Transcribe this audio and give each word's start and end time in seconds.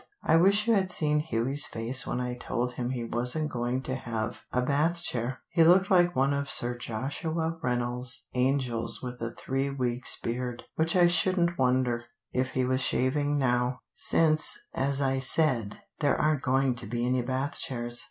I 0.23 0.35
wish 0.35 0.67
you 0.67 0.73
had 0.73 0.89
seen 0.89 1.19
Hughie's 1.19 1.67
face 1.67 2.07
when 2.07 2.19
I 2.19 2.33
told 2.33 2.73
him 2.73 2.89
he 2.89 3.03
wasn't 3.03 3.51
going 3.51 3.83
to 3.83 3.93
have 3.93 4.37
a 4.51 4.63
Bath 4.63 5.03
chair. 5.03 5.41
He 5.51 5.63
looked 5.63 5.91
like 5.91 6.15
one 6.15 6.33
of 6.33 6.49
Sir 6.49 6.75
Joshua 6.75 7.59
Reynolds' 7.61 8.27
angels 8.33 9.03
with 9.03 9.21
a 9.21 9.31
three 9.31 9.69
weeks' 9.69 10.19
beard, 10.19 10.63
which 10.75 10.95
I 10.95 11.05
shouldn't 11.05 11.59
wonder 11.59 12.05
if 12.33 12.53
he 12.53 12.65
was 12.65 12.81
shaving 12.81 13.37
now, 13.37 13.81
since, 13.93 14.57
as 14.73 15.01
I 15.03 15.19
said, 15.19 15.83
there 15.99 16.19
aren't 16.19 16.41
going 16.41 16.73
to 16.77 16.87
be 16.87 17.05
any 17.05 17.21
Bath 17.21 17.59
chairs." 17.59 17.99